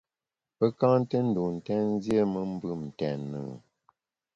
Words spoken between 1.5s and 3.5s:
ntèn, nziéme mbùm ntèn e?